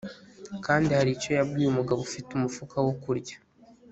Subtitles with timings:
[0.65, 3.35] Kandi hari icyo yabwiye umugabo ufite umufuka wo kurya